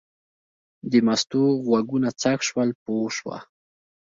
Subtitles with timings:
[0.91, 3.37] د مستو غوږونه څک شول پوه شوه.